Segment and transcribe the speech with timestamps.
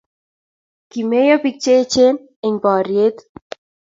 [0.89, 2.15] kimeyo pik cheyechen
[2.45, 3.17] eny boriet